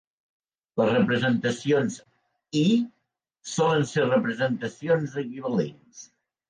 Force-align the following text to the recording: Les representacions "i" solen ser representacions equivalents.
Les 0.81 0.87
representacions 0.93 1.99
"i" 2.63 2.65
solen 3.53 3.87
ser 3.95 4.09
representacions 4.13 5.21
equivalents. 5.29 6.07